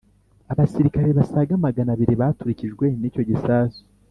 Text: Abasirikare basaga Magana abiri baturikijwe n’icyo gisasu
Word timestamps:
Abasirikare 0.51 1.09
basaga 1.19 1.53
Magana 1.65 1.89
abiri 1.95 2.13
baturikijwe 2.21 2.85
n’icyo 2.99 3.23
gisasu 3.29 3.81